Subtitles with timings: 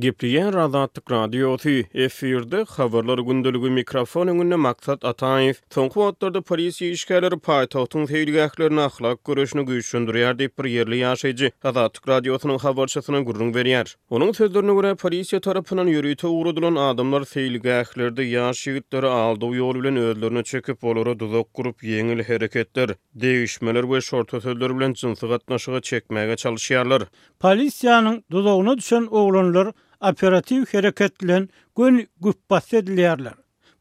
[0.00, 5.60] Gepliyen razatlık radyosu F4'de haberler gündülgü mikrofon önüne maksat atayif.
[5.70, 11.50] Sonku vatlarda polisi işgaleri paytahtın seyirge aklarına ahlak görüşünü güçlendiriyar deyip bir yerli yaşayıcı.
[11.64, 13.96] Razatlık radyosunun haberçasına gurrun veriyar.
[14.10, 20.42] Onun sözlerine göre polisi tarafından yürüyte uğradılan adamlar seyirge aklarda yaşayıcıları aldığı yolu bilen özlerine
[20.42, 27.02] çekip olara dudak kurup yenil hareketler, değişmeler ve şorta sözler bilen cinsi katnaşıga çekmeyge çalışiyarlar.
[27.40, 33.32] Polisiyanın dudakını düşen oğlanlar operativ hereketlen gün güp bas edilerler.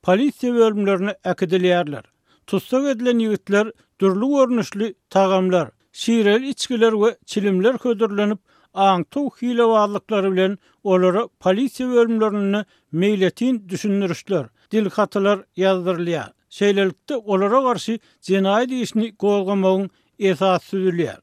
[0.02, 2.04] Polisiya bölümlerini akidilerler.
[2.48, 8.40] Tutsak edilen yigitler durlu görnüşli tağamlar, şiirel içkiler ve çilimler ködürlenip
[8.74, 14.46] ağın tuğ hile varlıkları bilen olara polisiya bölümlerini meyletin düşünürüşler.
[14.72, 16.34] Dil katılar yazdırlayar.
[16.50, 19.90] Şeylelikte olara karşı cenayi deyişini kolgamağın
[20.20, 21.14] esas süzülüyor.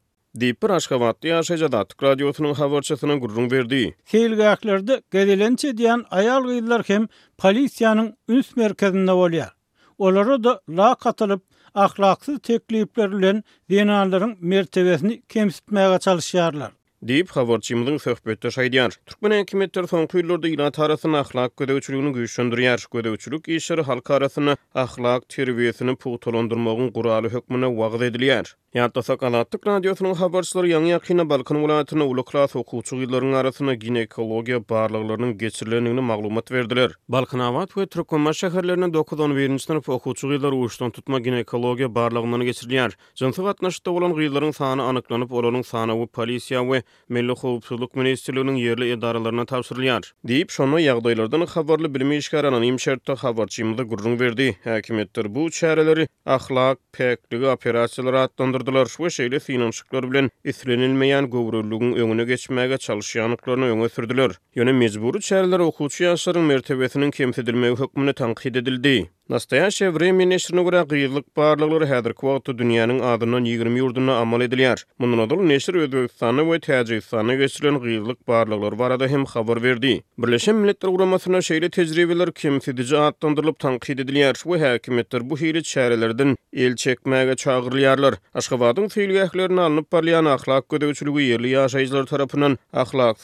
[0.41, 3.81] Deýip bir aşgabat ýaşa jada tutuk radiosynyň habarçysynyň gurrun berdi.
[4.13, 7.05] Keýil gaýaklarda gedelençe diýen aýal gyzlar hem
[7.43, 9.51] polisiýanyň üns merkezinde bolýar.
[9.99, 11.43] Olara da la katylyp
[11.85, 13.43] ahlaksyz tekliplär bilen
[13.75, 16.73] denalaryň mertebesini kemsitmäge çalyşýarlar.
[17.13, 18.97] Deýip habarçymyň söhbetde şeýdiýär.
[19.13, 22.81] Türkmen hökümetleri soň kuýlarda ýa-da tarasyň ahlak gödäwçiligini güýçlendirýär.
[22.97, 28.57] Gödäwçilik işleri halkara arasyny ahlak terbiýesini pugtolandyrmagyň guraly hökmüne wagt edilýär.
[28.73, 35.35] Ýa-da sakala tutuk radiosynyň habarçylary ýa-ni Balkan ni Balkan welaýatynyň uluklar hukukçylarynyň arasyna ginekologiýa barlyklarynyň
[35.37, 36.97] geçirilenligini maglumat berdiler.
[37.09, 42.97] Balkan Awat we Türkmenma şäherlerinde 9-11-nji sinf hukukçylary uruşdan tutma ginekologiýa barlyklaryny geçirilýär.
[43.21, 48.89] Jynsy gatnaşykda bolan gyýlaryň sany anyklanyp, olaryň sany we polisiýa we Milli howpsuzlyk ministrliginiň ýerli
[48.97, 50.09] edaralaryna tapşyrylýar.
[50.25, 54.57] Diýip şonu ýagdaýlardan habarly bilme işgäranyň imşertde habarçymyzda gurrun berdi.
[54.65, 62.25] Häkimetler bu çäreleri ahlak, pekligi operasiýalary atdan çıkardılar ve şeyle sinanışıklar bilen islenilmeyen gövrülüğün önüne
[62.25, 64.31] geçmeye çalışıyanıklarını öne sürdüler.
[64.55, 69.11] Yöne mezburu çerler okulçu yaşların mertebesinin kemsedilmeyi hükmüne tanqid edildi.
[69.33, 74.83] Nastayashe vremi neshirna gura gyrlik barlaglar hadir kwaqtta dunyanyn 20 yigrim yurdunna amal ediliyar.
[75.01, 79.95] Munu nadal neshir ödvizsana vay tajizsana gyesirlen gyrlik barlaglar varada hem khabar verdi.
[80.21, 84.35] Birleşen milletler gura masana shayli tezriveler kemsidici adlandirlip tanqid ediliyar.
[84.47, 88.15] Vay hakimetler bu hirit shayrelerden el chekmaga chagirliyarlar.
[88.35, 92.05] Ashqabadun feilgahlerin alnip parliyan ahlak gudu yerli gudu gudu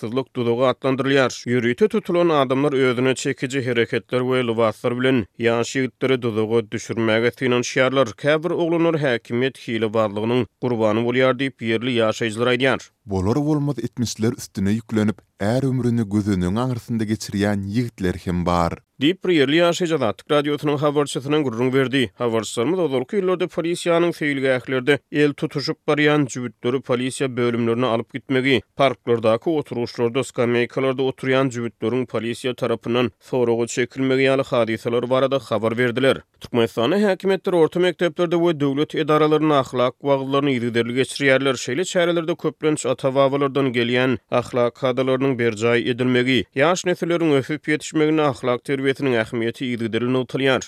[0.09, 6.59] gudu gudu gudu gudu tutulan adamlar gudu çekici gudu gudu gudu gudu gudu hökümetleri dudugu
[6.59, 12.81] düşürmäge tinan şiarlar käbir oğlunur häkimet hili barlygynyň gurbany bolýar diýip ýerli ýaşajylar aýdýar.
[13.11, 18.73] bolor bolmaz etmişler üstüne yüklenip ər er ömrünü gözünün ağrısında geçirýän yigitler hem bar.
[19.03, 22.01] Diýip Priýerli ýaşajada Türk radiosynyň habarçysynyň gurrun berdi.
[22.23, 29.51] Habarçylarmy dolky ýyllarda polisiýanyň feýilge ählerde el tutuşup barýan jübütleri polisiýa bölümlerine alyp gitmegi, parklardaky
[29.61, 36.21] oturuşlarda skameýkalarda oturyan jübütleriň polisiýa tarapynyň sorugy çekilmegi ýaly hadiseler barada habar berdiler.
[36.41, 41.55] Türkmenistan häkimetleri orta mekteplerde we döwlet edaralaryny ahlak wagtlaryny ýerde geçirýärler.
[41.67, 42.35] Şeýle çäherlerde
[42.99, 50.25] atawawlardan gelýän ahlak kadalarynyň bir jaý edilmegi, ýaş nesilleriň öfüp ýetişmegine ahlak terbiýetiniň ähmiýeti ýygdyrylyp
[50.25, 50.67] tutulýar.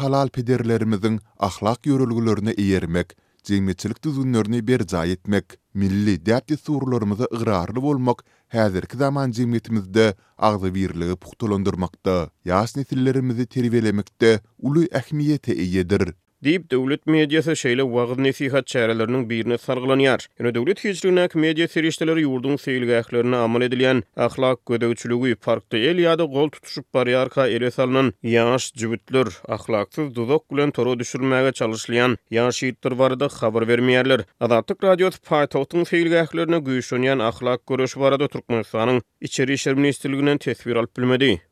[0.00, 1.18] halal pederlerimiziň
[1.48, 3.08] ahlak ýörelgilerini eýermek,
[3.48, 4.80] jemgyýetçilik düzgünlerini bir
[5.12, 8.18] etmek, milli däpdi sorularymyzy ygrarly bolmak
[8.48, 16.14] häzirki zaman jemgyýetimizde agzy birligi puhtalandyrmakda, ýaş nesillerimizi terbiýelemekde uly ähmiýete eýedir.
[16.44, 20.26] deyip devlet medyası şeyle vaqız nesihat çäreleriniň birini sargılanyar.
[20.40, 22.98] Ýöne döwlet hecrinak media serişteleri yurdun seyilgə
[23.36, 28.68] amal edilýän ahlak gödəvçülüğü parkta el ýady gol qol tutuşup bari arka ele salınan yaş
[28.74, 29.28] cübütlür,
[30.14, 30.44] dudok
[30.74, 34.24] toru düşürmäge çalışlayan yaş yitlər varı da xabar vermiyərlər.
[34.42, 41.50] Radio radiyot paytoutun seyilgə ahlak gəklərini barada gəklərini gəklərini gəklərini gəklərini tesbir gəklərini gəklərini